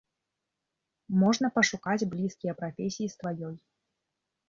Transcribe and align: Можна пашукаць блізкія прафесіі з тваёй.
Можна 1.25 1.47
пашукаць 1.59 2.09
блізкія 2.17 2.53
прафесіі 2.65 3.07
з 3.15 3.25
тваёй. 3.25 3.55